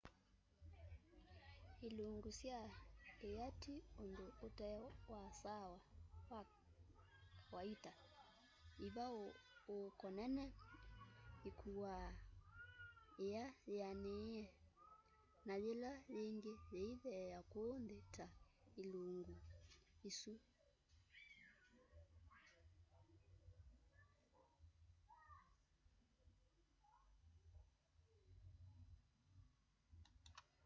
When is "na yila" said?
15.47-15.91